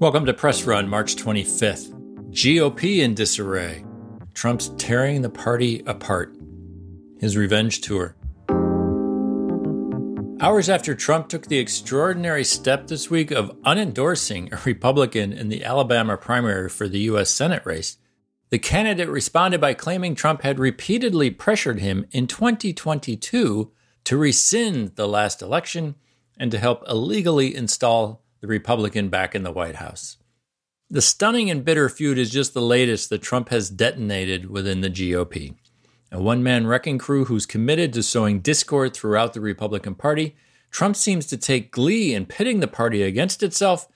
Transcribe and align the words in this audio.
Welcome 0.00 0.24
to 0.24 0.32
Press 0.32 0.64
Run, 0.64 0.88
March 0.88 1.14
25th. 1.16 1.92
GOP 2.30 3.00
in 3.00 3.12
disarray. 3.12 3.84
Trump's 4.32 4.70
tearing 4.78 5.20
the 5.20 5.28
party 5.28 5.82
apart. 5.84 6.34
His 7.18 7.36
revenge 7.36 7.82
tour. 7.82 8.16
Hours 10.40 10.70
after 10.70 10.94
Trump 10.94 11.28
took 11.28 11.48
the 11.48 11.58
extraordinary 11.58 12.44
step 12.44 12.86
this 12.86 13.10
week 13.10 13.30
of 13.30 13.50
unendorsing 13.66 14.50
a 14.50 14.62
Republican 14.64 15.34
in 15.34 15.50
the 15.50 15.62
Alabama 15.62 16.16
primary 16.16 16.70
for 16.70 16.88
the 16.88 17.00
U.S. 17.00 17.28
Senate 17.28 17.66
race, 17.66 17.98
the 18.48 18.58
candidate 18.58 19.10
responded 19.10 19.60
by 19.60 19.74
claiming 19.74 20.14
Trump 20.14 20.40
had 20.40 20.58
repeatedly 20.58 21.28
pressured 21.28 21.80
him 21.80 22.06
in 22.10 22.26
2022 22.26 23.70
to 24.04 24.16
rescind 24.16 24.96
the 24.96 25.06
last 25.06 25.42
election 25.42 25.94
and 26.38 26.50
to 26.52 26.58
help 26.58 26.88
illegally 26.88 27.54
install 27.54 28.19
the 28.40 28.46
Republican 28.46 29.08
back 29.08 29.34
in 29.34 29.42
the 29.42 29.52
White 29.52 29.76
House. 29.76 30.16
The 30.88 31.02
stunning 31.02 31.50
and 31.50 31.64
bitter 31.64 31.88
feud 31.88 32.18
is 32.18 32.30
just 32.30 32.52
the 32.52 32.60
latest 32.60 33.10
that 33.10 33.22
Trump 33.22 33.50
has 33.50 33.70
detonated 33.70 34.50
within 34.50 34.80
the 34.80 34.90
GOP. 34.90 35.54
A 36.10 36.20
one 36.20 36.42
man 36.42 36.66
wrecking 36.66 36.98
crew 36.98 37.26
who's 37.26 37.46
committed 37.46 37.92
to 37.92 38.02
sowing 38.02 38.40
discord 38.40 38.94
throughout 38.94 39.32
the 39.32 39.40
Republican 39.40 39.94
Party, 39.94 40.34
Trump 40.70 40.96
seems 40.96 41.26
to 41.26 41.36
take 41.36 41.70
glee 41.70 42.14
in 42.14 42.26
pitting 42.26 42.60
the 42.60 42.66
party 42.66 43.02
against 43.02 43.42
itself 43.42 43.86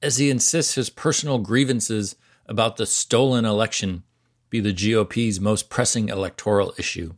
as 0.00 0.18
he 0.18 0.30
insists 0.30 0.74
his 0.74 0.90
personal 0.90 1.38
grievances 1.38 2.14
about 2.46 2.76
the 2.76 2.86
stolen 2.86 3.44
election 3.44 4.04
be 4.50 4.60
the 4.60 4.72
GOP's 4.72 5.40
most 5.40 5.68
pressing 5.68 6.08
electoral 6.08 6.74
issue. 6.78 7.14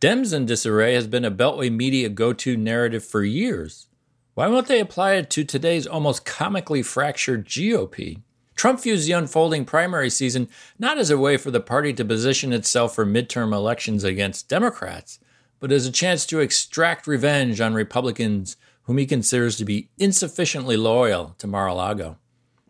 Dems 0.00 0.34
in 0.34 0.46
disarray 0.46 0.94
has 0.94 1.06
been 1.06 1.24
a 1.24 1.30
Beltway 1.30 1.70
media 1.70 2.08
go 2.08 2.32
to 2.32 2.56
narrative 2.56 3.04
for 3.04 3.22
years. 3.22 3.86
Why 4.34 4.46
won't 4.46 4.66
they 4.66 4.80
apply 4.80 5.14
it 5.14 5.28
to 5.30 5.44
today's 5.44 5.86
almost 5.86 6.24
comically 6.24 6.82
fractured 6.82 7.46
GOP? 7.46 8.22
Trump 8.54 8.80
views 8.80 9.04
the 9.04 9.12
unfolding 9.12 9.66
primary 9.66 10.08
season 10.08 10.48
not 10.78 10.96
as 10.96 11.10
a 11.10 11.18
way 11.18 11.36
for 11.36 11.50
the 11.50 11.60
party 11.60 11.92
to 11.92 12.04
position 12.04 12.50
itself 12.50 12.94
for 12.94 13.04
midterm 13.04 13.52
elections 13.52 14.04
against 14.04 14.48
Democrats, 14.48 15.18
but 15.60 15.70
as 15.70 15.84
a 15.84 15.92
chance 15.92 16.24
to 16.24 16.40
extract 16.40 17.06
revenge 17.06 17.60
on 17.60 17.74
Republicans 17.74 18.56
whom 18.84 18.96
he 18.96 19.04
considers 19.04 19.58
to 19.58 19.66
be 19.66 19.90
insufficiently 19.98 20.78
loyal 20.78 21.34
to 21.36 21.46
Mar 21.46 21.66
a 21.66 21.74
Lago. 21.74 22.16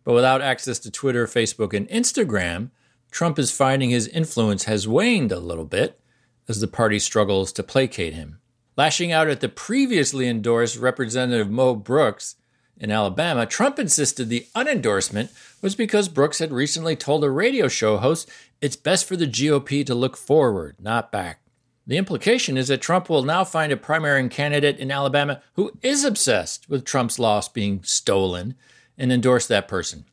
But 0.02 0.14
without 0.14 0.42
access 0.42 0.80
to 0.80 0.90
Twitter, 0.90 1.28
Facebook, 1.28 1.72
and 1.72 1.88
Instagram, 1.88 2.70
Trump 3.12 3.38
is 3.38 3.52
finding 3.52 3.90
his 3.90 4.08
influence 4.08 4.64
has 4.64 4.88
waned 4.88 5.30
a 5.30 5.38
little 5.38 5.64
bit 5.64 6.00
as 6.48 6.60
the 6.60 6.66
party 6.66 6.98
struggles 6.98 7.52
to 7.52 7.62
placate 7.62 8.14
him. 8.14 8.40
Lashing 8.76 9.12
out 9.12 9.28
at 9.28 9.40
the 9.40 9.50
previously 9.50 10.26
endorsed 10.28 10.78
Representative 10.78 11.50
Mo 11.50 11.74
Brooks 11.74 12.36
in 12.78 12.90
Alabama, 12.90 13.44
Trump 13.44 13.78
insisted 13.78 14.28
the 14.28 14.46
unendorsement 14.54 15.30
was 15.60 15.74
because 15.74 16.08
Brooks 16.08 16.38
had 16.38 16.52
recently 16.52 16.96
told 16.96 17.22
a 17.22 17.30
radio 17.30 17.68
show 17.68 17.98
host 17.98 18.30
it's 18.62 18.76
best 18.76 19.06
for 19.06 19.16
the 19.16 19.26
GOP 19.26 19.84
to 19.84 19.94
look 19.94 20.16
forward, 20.16 20.76
not 20.80 21.12
back. 21.12 21.40
The 21.86 21.98
implication 21.98 22.56
is 22.56 22.68
that 22.68 22.80
Trump 22.80 23.10
will 23.10 23.24
now 23.24 23.44
find 23.44 23.72
a 23.72 23.76
primary 23.76 24.26
candidate 24.28 24.78
in 24.78 24.90
Alabama 24.90 25.42
who 25.54 25.72
is 25.82 26.04
obsessed 26.04 26.68
with 26.68 26.84
Trump's 26.84 27.18
loss 27.18 27.48
being 27.48 27.82
stolen 27.82 28.54
and 28.96 29.12
endorse 29.12 29.46
that 29.48 29.68
person. 29.68 30.04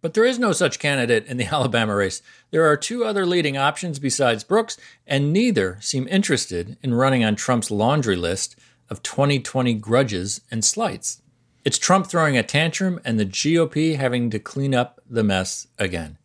But 0.00 0.14
there 0.14 0.24
is 0.24 0.38
no 0.38 0.52
such 0.52 0.78
candidate 0.78 1.26
in 1.26 1.36
the 1.36 1.44
Alabama 1.52 1.94
race. 1.94 2.22
There 2.50 2.66
are 2.66 2.76
two 2.76 3.04
other 3.04 3.26
leading 3.26 3.56
options 3.56 3.98
besides 3.98 4.44
Brooks, 4.44 4.76
and 5.06 5.32
neither 5.32 5.78
seem 5.80 6.08
interested 6.08 6.76
in 6.82 6.94
running 6.94 7.24
on 7.24 7.36
Trump's 7.36 7.70
laundry 7.70 8.16
list 8.16 8.56
of 8.88 9.02
2020 9.02 9.74
grudges 9.74 10.40
and 10.50 10.64
slights. 10.64 11.22
It's 11.64 11.78
Trump 11.78 12.06
throwing 12.06 12.36
a 12.38 12.42
tantrum 12.42 13.00
and 13.04 13.20
the 13.20 13.26
GOP 13.26 13.96
having 13.96 14.30
to 14.30 14.38
clean 14.38 14.74
up 14.74 15.00
the 15.08 15.22
mess 15.22 15.68
again. 15.78 16.16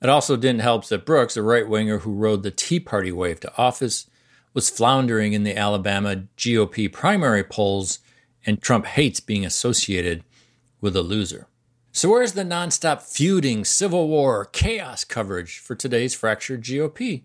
It 0.00 0.08
also 0.08 0.36
didn't 0.36 0.62
help 0.62 0.86
that 0.86 1.04
Brooks, 1.04 1.36
a 1.36 1.42
right 1.42 1.68
winger 1.68 1.98
who 1.98 2.12
rode 2.12 2.42
the 2.42 2.50
Tea 2.50 2.80
Party 2.80 3.12
wave 3.12 3.40
to 3.40 3.52
office, 3.58 4.06
was 4.54 4.70
floundering 4.70 5.32
in 5.32 5.44
the 5.44 5.56
Alabama 5.56 6.24
GOP 6.36 6.90
primary 6.90 7.44
polls, 7.44 7.98
and 8.46 8.62
Trump 8.62 8.86
hates 8.86 9.20
being 9.20 9.44
associated 9.44 10.24
with 10.80 10.96
a 10.96 11.02
loser. 11.02 11.46
So, 11.92 12.10
where's 12.10 12.34
the 12.34 12.44
nonstop 12.44 13.02
feuding, 13.02 13.64
civil 13.64 14.06
war, 14.06 14.44
chaos 14.44 15.02
coverage 15.02 15.58
for 15.58 15.74
today's 15.74 16.14
fractured 16.14 16.62
GOP? 16.62 17.24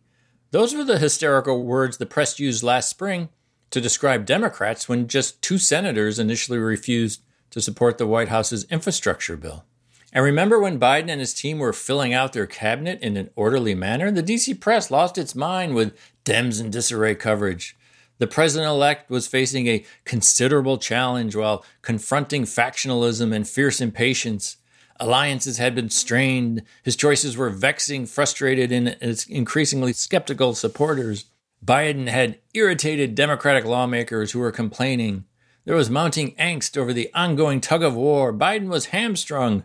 Those 0.49 0.73
were 0.73 0.83
the 0.83 0.97
hysterical 0.97 1.63
words 1.63 1.97
the 1.97 2.07
press 2.07 2.39
used 2.39 2.63
last 2.63 2.89
spring 2.89 3.29
to 3.69 3.79
describe 3.79 4.25
Democrats 4.25 4.89
when 4.89 5.07
just 5.07 5.39
two 5.43 5.59
senators 5.59 6.17
initially 6.17 6.57
refused 6.57 7.21
to 7.51 7.61
support 7.61 7.99
the 7.99 8.07
White 8.07 8.29
House's 8.29 8.63
infrastructure 8.71 9.37
bill. 9.37 9.65
And 10.11 10.23
remember 10.23 10.59
when 10.59 10.79
Biden 10.79 11.09
and 11.09 11.19
his 11.19 11.35
team 11.35 11.59
were 11.59 11.73
filling 11.73 12.13
out 12.13 12.33
their 12.33 12.47
cabinet 12.47 12.99
in 13.01 13.17
an 13.17 13.29
orderly 13.35 13.75
manner? 13.75 14.09
The 14.09 14.23
DC 14.23 14.59
press 14.59 14.89
lost 14.89 15.19
its 15.19 15.35
mind 15.35 15.75
with 15.75 15.95
Dems 16.23 16.59
in 16.59 16.71
disarray 16.71 17.13
coverage. 17.13 17.77
The 18.17 18.27
president 18.27 18.69
elect 18.69 19.09
was 19.09 19.27
facing 19.27 19.67
a 19.67 19.85
considerable 20.05 20.77
challenge 20.77 21.35
while 21.35 21.65
confronting 21.81 22.43
factionalism 22.43 23.35
and 23.35 23.47
fierce 23.47 23.81
impatience. 23.81 24.57
Alliances 24.99 25.57
had 25.57 25.75
been 25.75 25.89
strained. 25.89 26.63
His 26.83 26.95
choices 26.95 27.35
were 27.35 27.49
vexing, 27.49 28.05
frustrated, 28.05 28.71
and 28.71 28.95
increasingly 29.27 29.91
skeptical 29.91 30.53
supporters. 30.53 31.25
Biden 31.63 32.07
had 32.07 32.39
irritated 32.53 33.15
Democratic 33.15 33.65
lawmakers 33.65 34.31
who 34.31 34.39
were 34.39 34.51
complaining. 34.51 35.25
There 35.65 35.75
was 35.75 35.89
mounting 35.89 36.35
angst 36.35 36.77
over 36.77 36.93
the 36.93 37.11
ongoing 37.13 37.59
tug 37.59 37.83
of 37.83 37.95
war. 37.95 38.31
Biden 38.31 38.67
was 38.67 38.87
hamstrung. 38.87 39.63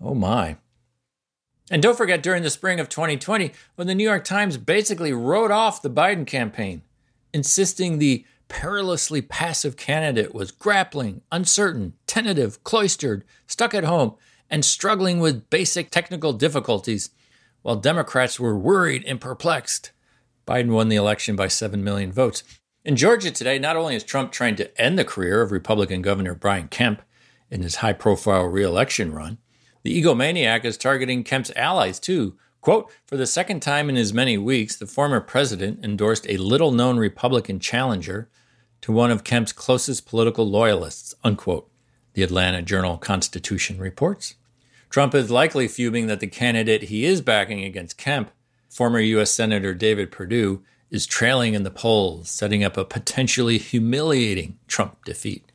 Oh 0.00 0.14
my. 0.14 0.56
And 1.70 1.82
don't 1.82 1.96
forget 1.96 2.22
during 2.22 2.42
the 2.42 2.50
spring 2.50 2.78
of 2.78 2.88
2020, 2.88 3.52
when 3.76 3.86
the 3.86 3.94
New 3.94 4.04
York 4.04 4.24
Times 4.24 4.56
basically 4.56 5.12
wrote 5.12 5.50
off 5.50 5.82
the 5.82 5.90
Biden 5.90 6.26
campaign 6.26 6.82
insisting 7.36 7.98
the 7.98 8.24
perilously 8.48 9.20
passive 9.20 9.76
candidate 9.76 10.34
was 10.34 10.50
grappling, 10.50 11.20
uncertain, 11.30 11.92
tentative, 12.06 12.64
cloistered, 12.64 13.24
stuck 13.46 13.74
at 13.74 13.84
home, 13.84 14.14
and 14.48 14.64
struggling 14.64 15.18
with 15.18 15.50
basic 15.50 15.90
technical 15.90 16.32
difficulties, 16.32 17.10
while 17.60 17.76
Democrats 17.76 18.40
were 18.40 18.56
worried 18.56 19.04
and 19.04 19.20
perplexed. 19.20 19.92
Biden 20.46 20.70
won 20.70 20.88
the 20.88 20.96
election 20.96 21.36
by 21.36 21.46
7 21.46 21.84
million 21.84 22.10
votes. 22.10 22.42
In 22.86 22.96
Georgia 22.96 23.30
today, 23.30 23.58
not 23.58 23.76
only 23.76 23.94
is 23.96 24.02
Trump 24.02 24.32
trying 24.32 24.56
to 24.56 24.80
end 24.80 24.98
the 24.98 25.04
career 25.04 25.42
of 25.42 25.52
Republican 25.52 26.00
Governor 26.00 26.34
Brian 26.34 26.68
Kemp 26.68 27.02
in 27.50 27.60
his 27.60 27.76
high 27.76 27.92
profile 27.92 28.44
reelection 28.44 29.12
run, 29.12 29.36
the 29.82 30.02
egomaniac 30.02 30.64
is 30.64 30.78
targeting 30.78 31.22
Kemp's 31.22 31.52
allies 31.54 32.00
too, 32.00 32.38
Quote, 32.66 32.90
for 33.06 33.16
the 33.16 33.28
second 33.28 33.60
time 33.60 33.88
in 33.88 33.96
as 33.96 34.12
many 34.12 34.36
weeks, 34.36 34.74
the 34.74 34.88
former 34.88 35.20
president 35.20 35.84
endorsed 35.84 36.26
a 36.28 36.36
little 36.36 36.72
known 36.72 36.96
Republican 36.96 37.60
challenger 37.60 38.28
to 38.80 38.90
one 38.90 39.12
of 39.12 39.22
Kemp's 39.22 39.52
closest 39.52 40.04
political 40.04 40.50
loyalists, 40.50 41.14
unquote, 41.22 41.70
the 42.14 42.24
Atlanta 42.24 42.62
Journal 42.62 42.98
Constitution 42.98 43.78
reports. 43.78 44.34
Trump 44.90 45.14
is 45.14 45.30
likely 45.30 45.68
fuming 45.68 46.08
that 46.08 46.18
the 46.18 46.26
candidate 46.26 46.82
he 46.82 47.04
is 47.04 47.20
backing 47.20 47.62
against 47.62 47.98
Kemp, 47.98 48.32
former 48.68 48.98
U.S. 48.98 49.30
Senator 49.30 49.72
David 49.72 50.10
Perdue, 50.10 50.64
is 50.90 51.06
trailing 51.06 51.54
in 51.54 51.62
the 51.62 51.70
polls, 51.70 52.28
setting 52.28 52.64
up 52.64 52.76
a 52.76 52.84
potentially 52.84 53.58
humiliating 53.58 54.58
Trump 54.66 55.04
defeat. 55.04 55.52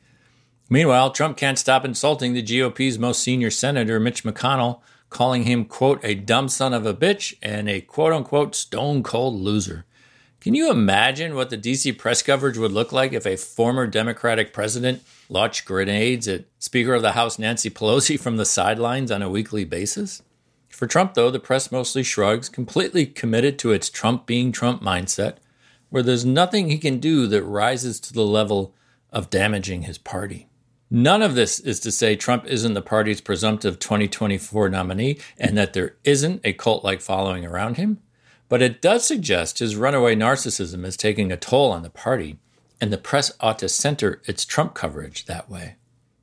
Meanwhile, 0.70 1.10
Trump 1.10 1.36
can't 1.36 1.58
stop 1.58 1.84
insulting 1.84 2.32
the 2.32 2.40
GOP's 2.40 2.98
most 2.98 3.22
senior 3.22 3.50
senator, 3.50 4.00
Mitch 4.00 4.24
McConnell, 4.24 4.80
calling 5.12 5.44
him, 5.44 5.64
quote, 5.64 6.00
a 6.02 6.14
dumb 6.14 6.48
son 6.48 6.72
of 6.72 6.86
a 6.86 6.94
bitch 6.94 7.34
and 7.42 7.68
a 7.68 7.80
quote 7.80 8.12
unquote 8.12 8.54
stone 8.54 9.02
cold 9.02 9.40
loser. 9.40 9.84
Can 10.40 10.54
you 10.54 10.72
imagine 10.72 11.36
what 11.36 11.50
the 11.50 11.56
DC 11.56 11.96
press 11.96 12.20
coverage 12.20 12.58
would 12.58 12.72
look 12.72 12.90
like 12.90 13.12
if 13.12 13.24
a 13.24 13.36
former 13.36 13.86
Democratic 13.86 14.52
president 14.52 15.04
launched 15.28 15.64
grenades 15.64 16.26
at 16.26 16.46
Speaker 16.58 16.94
of 16.94 17.02
the 17.02 17.12
House 17.12 17.38
Nancy 17.38 17.70
Pelosi 17.70 18.18
from 18.18 18.38
the 18.38 18.44
sidelines 18.44 19.12
on 19.12 19.22
a 19.22 19.30
weekly 19.30 19.64
basis? 19.64 20.20
For 20.68 20.88
Trump, 20.88 21.14
though, 21.14 21.30
the 21.30 21.38
press 21.38 21.70
mostly 21.70 22.02
shrugs, 22.02 22.48
completely 22.48 23.06
committed 23.06 23.56
to 23.60 23.70
its 23.70 23.88
Trump 23.88 24.26
being 24.26 24.50
Trump 24.50 24.82
mindset, 24.82 25.36
where 25.90 26.02
there's 26.02 26.24
nothing 26.24 26.68
he 26.70 26.78
can 26.78 26.98
do 26.98 27.28
that 27.28 27.44
rises 27.44 28.00
to 28.00 28.12
the 28.12 28.26
level 28.26 28.74
of 29.10 29.30
damaging 29.30 29.82
his 29.82 29.98
party. 29.98 30.48
None 30.94 31.22
of 31.22 31.34
this 31.34 31.58
is 31.58 31.80
to 31.80 31.90
say 31.90 32.16
Trump 32.16 32.44
isn't 32.44 32.74
the 32.74 32.82
party's 32.82 33.22
presumptive 33.22 33.78
2024 33.78 34.68
nominee 34.68 35.18
and 35.38 35.56
that 35.56 35.72
there 35.72 35.96
isn't 36.04 36.42
a 36.44 36.52
cult 36.52 36.84
like 36.84 37.00
following 37.00 37.46
around 37.46 37.78
him, 37.78 38.02
but 38.50 38.60
it 38.60 38.82
does 38.82 39.02
suggest 39.02 39.60
his 39.60 39.74
runaway 39.74 40.14
narcissism 40.14 40.84
is 40.84 40.98
taking 40.98 41.32
a 41.32 41.36
toll 41.38 41.72
on 41.72 41.82
the 41.82 41.88
party, 41.88 42.38
and 42.78 42.92
the 42.92 42.98
press 42.98 43.32
ought 43.40 43.58
to 43.60 43.70
center 43.70 44.20
its 44.26 44.44
Trump 44.44 44.74
coverage 44.74 45.24
that 45.24 45.48
way. 45.48 45.76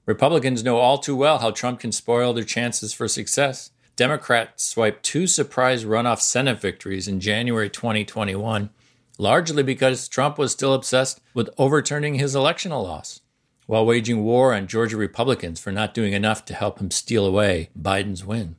Republicans 0.06 0.63
know 0.63 0.77
all 0.77 1.00
too 1.00 1.16
well 1.16 1.39
how 1.39 1.50
Trump 1.50 1.80
can 1.80 1.92
spoil 1.92 2.31
their 2.31 2.44
chances 2.44 2.94
for 2.94 3.07
success. 3.07 3.71
Democrats 3.95 4.66
swiped 4.66 5.01
two 5.01 5.25
surprise 5.25 5.83
runoff 5.83 6.21
Senate 6.21 6.62
victories 6.62 7.07
in 7.07 7.19
January 7.19 7.71
2021, 7.71 8.69
largely 9.18 9.63
because 9.63 10.07
Trump 10.07 10.38
was 10.38 10.51
still 10.51 10.75
obsessed 10.75 11.19
with 11.33 11.50
overturning 11.57 12.19
his 12.19 12.36
election 12.36 12.71
loss. 12.71 13.21
While 13.69 13.86
waging 13.86 14.24
war 14.24 14.51
on 14.51 14.66
Georgia 14.66 14.98
Republicans 14.98 15.60
for 15.60 15.71
not 15.71 15.94
doing 15.94 16.13
enough 16.13 16.44
to 16.44 16.56
help 16.56 16.80
him 16.80 16.89
steal 16.89 17.24
away 17.24 17.69
Biden's 17.80 18.25
win. 18.25 18.56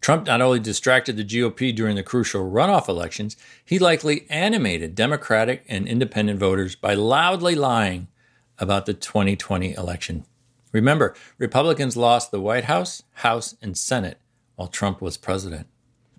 Trump 0.00 0.26
not 0.26 0.40
only 0.40 0.58
distracted 0.58 1.18
the 1.18 1.24
GOP 1.24 1.76
during 1.76 1.96
the 1.96 2.02
crucial 2.02 2.50
runoff 2.50 2.88
elections, 2.88 3.36
he 3.62 3.78
likely 3.78 4.24
animated 4.30 4.94
Democratic 4.94 5.66
and 5.68 5.86
independent 5.86 6.40
voters 6.40 6.76
by 6.76 6.94
loudly 6.94 7.54
lying 7.54 8.08
about 8.58 8.86
the 8.86 8.94
2020 8.94 9.74
election. 9.74 10.24
Remember, 10.72 11.14
Republicans 11.36 11.94
lost 11.94 12.30
the 12.30 12.40
White 12.40 12.64
House, 12.64 13.02
House, 13.16 13.56
and 13.60 13.76
Senate 13.76 14.18
while 14.56 14.68
Trump 14.68 15.02
was 15.02 15.18
president. 15.18 15.66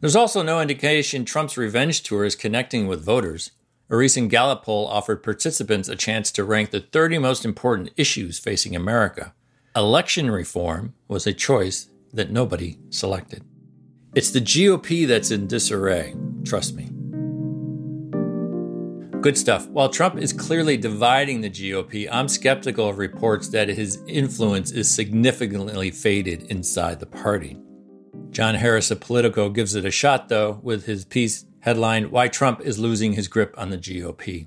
There's 0.01 0.15
also 0.15 0.43
no 0.43 0.61
indication 0.61 1.25
Trump's 1.25 1.57
revenge 1.57 2.03
tour 2.03 2.23
is 2.25 2.35
connecting 2.35 2.85
with 2.85 3.03
voters. 3.03 3.49
A 3.87 3.95
recent 3.95 4.29
Gallup 4.31 4.63
poll 4.63 4.87
offered 4.87 5.21
participants 5.21 5.87
a 5.87 5.95
chance 5.95 6.31
to 6.31 6.43
rank 6.43 6.71
the 6.71 6.79
30 6.79 7.19
most 7.19 7.45
important 7.45 7.91
issues 7.95 8.39
facing 8.39 8.75
America. 8.75 9.35
Election 9.75 10.31
reform 10.31 10.95
was 11.07 11.27
a 11.27 11.33
choice 11.33 11.89
that 12.11 12.31
nobody 12.31 12.79
selected. 12.89 13.43
It's 14.15 14.31
the 14.31 14.41
GOP 14.41 15.05
that's 15.05 15.29
in 15.29 15.45
disarray, 15.45 16.15
trust 16.43 16.73
me. 16.73 16.89
Good 19.21 19.37
stuff. 19.37 19.67
While 19.67 19.89
Trump 19.89 20.17
is 20.17 20.33
clearly 20.33 20.77
dividing 20.77 21.41
the 21.41 21.49
GOP, 21.51 22.09
I'm 22.11 22.27
skeptical 22.27 22.89
of 22.89 22.97
reports 22.97 23.49
that 23.49 23.69
his 23.69 23.99
influence 24.07 24.71
is 24.71 24.89
significantly 24.89 25.91
faded 25.91 26.43
inside 26.49 26.99
the 26.99 27.05
party. 27.05 27.59
John 28.31 28.55
Harris 28.55 28.89
of 28.89 28.99
Politico 28.99 29.49
gives 29.49 29.75
it 29.75 29.85
a 29.85 29.91
shot, 29.91 30.27
though, 30.27 30.59
with 30.63 30.85
his 30.85 31.05
piece 31.05 31.45
headlined 31.65 32.11
Why 32.11 32.27
Trump 32.27 32.61
is 32.61 32.77
Losing 32.77 33.13
His 33.13 33.27
Grip 33.27 33.55
on 33.57 33.71
the 33.71 33.77
GOP. 33.77 34.45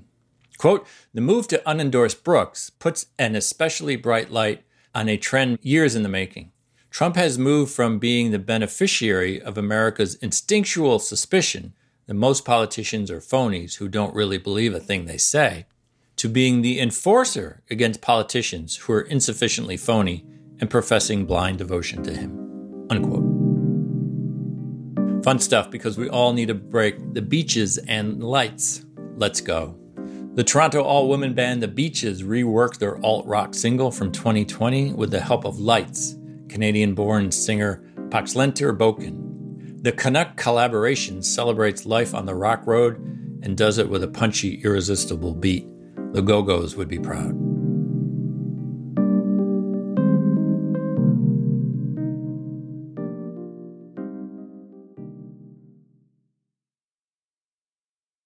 Quote 0.57 0.87
The 1.13 1.19
move 1.19 1.49
to 1.49 1.61
unendorse 1.65 2.15
Brooks 2.15 2.69
puts 2.69 3.07
an 3.19 3.35
especially 3.35 3.97
bright 3.97 4.31
light 4.31 4.63
on 4.95 5.09
a 5.09 5.17
trend 5.17 5.59
years 5.61 5.95
in 5.95 6.03
the 6.03 6.09
making. 6.09 6.53
Trump 6.89 7.17
has 7.17 7.37
moved 7.37 7.73
from 7.73 7.99
being 7.99 8.31
the 8.31 8.39
beneficiary 8.39 9.41
of 9.41 9.57
America's 9.57 10.15
instinctual 10.15 10.97
suspicion 10.97 11.73
that 12.07 12.13
most 12.13 12.45
politicians 12.45 13.11
are 13.11 13.19
phonies 13.19 13.75
who 13.75 13.89
don't 13.89 14.15
really 14.15 14.37
believe 14.37 14.73
a 14.73 14.79
thing 14.79 15.05
they 15.05 15.17
say, 15.17 15.65
to 16.15 16.29
being 16.29 16.61
the 16.61 16.79
enforcer 16.79 17.61
against 17.69 18.01
politicians 18.01 18.77
who 18.77 18.93
are 18.93 19.01
insufficiently 19.01 19.75
phony 19.75 20.25
and 20.61 20.69
professing 20.69 21.25
blind 21.25 21.57
devotion 21.57 22.01
to 22.01 22.13
him. 22.13 22.87
Unquote. 22.89 23.38
Fun 25.23 25.39
stuff 25.39 25.69
because 25.69 25.97
we 25.97 26.09
all 26.09 26.33
need 26.33 26.49
a 26.49 26.55
break. 26.55 27.13
The 27.13 27.21
beaches 27.21 27.77
and 27.77 28.23
lights. 28.23 28.85
Let's 29.15 29.41
go. 29.41 29.75
The 30.35 30.43
Toronto 30.45 30.81
all 30.81 31.09
woman 31.09 31.33
band 31.33 31.61
The 31.61 31.67
Beaches 31.67 32.23
reworked 32.23 32.77
their 32.77 33.03
alt 33.03 33.25
rock 33.25 33.53
single 33.53 33.91
from 33.91 34.11
2020 34.13 34.93
with 34.93 35.11
the 35.11 35.19
help 35.19 35.43
of 35.43 35.59
lights 35.59 36.15
Canadian 36.47 36.93
born 36.95 37.31
singer 37.31 37.83
Poxleitner-Bokan. 38.09 39.83
The 39.83 39.91
Canuck 39.91 40.37
collaboration 40.37 41.21
celebrates 41.21 41.85
life 41.85 42.13
on 42.13 42.25
the 42.25 42.35
rock 42.35 42.65
road 42.65 42.97
and 43.43 43.57
does 43.57 43.77
it 43.77 43.89
with 43.89 44.03
a 44.03 44.07
punchy, 44.07 44.61
irresistible 44.63 45.33
beat. 45.33 45.67
The 46.13 46.21
Go 46.21 46.41
Go's 46.41 46.75
would 46.75 46.87
be 46.87 46.99
proud. 46.99 47.48